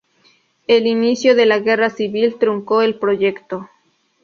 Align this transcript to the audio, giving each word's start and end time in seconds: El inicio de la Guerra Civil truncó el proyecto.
El 0.65 0.87
inicio 0.87 1.35
de 1.35 1.45
la 1.45 1.59
Guerra 1.59 1.91
Civil 1.91 2.37
truncó 2.39 2.81
el 2.81 2.95
proyecto. 2.97 3.69